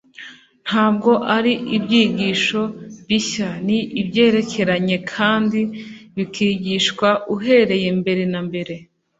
[0.65, 2.61] ntabwo ari ibyigisho
[3.07, 5.59] bishya: ni ibyerekanyve kandi
[6.15, 8.73] bikigishwa uhereye mbere na mbere.